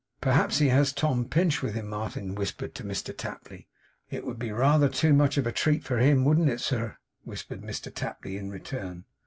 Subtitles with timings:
[0.19, 3.67] 'Perhaps he has Tom Pinch with him,' Martin whispered Mr Tapley.
[4.09, 7.61] 'It would be rather too much of a treat for him, wouldn't it, sir?' whispered
[7.61, 9.05] Mr Tapley in return.